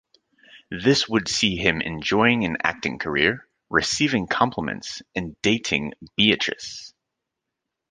[0.71, 6.95] This would see him enjoying an acting career, receiving compliments, and dating Beatrice.